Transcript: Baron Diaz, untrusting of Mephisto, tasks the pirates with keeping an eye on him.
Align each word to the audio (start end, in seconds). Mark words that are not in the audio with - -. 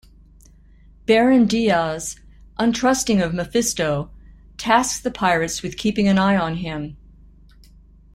Baron 1.05 1.45
Diaz, 1.45 2.15
untrusting 2.59 3.23
of 3.23 3.35
Mephisto, 3.35 4.09
tasks 4.57 4.99
the 4.99 5.11
pirates 5.11 5.61
with 5.61 5.77
keeping 5.77 6.07
an 6.07 6.17
eye 6.17 6.35
on 6.37 6.55
him. 6.55 6.97